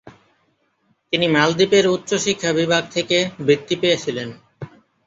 [1.13, 3.17] তিনি মালদ্বীপের উচ্চ শিক্ষা বিভাগ থেকে
[3.45, 4.29] বৃত্তি পেয়েছিলেন।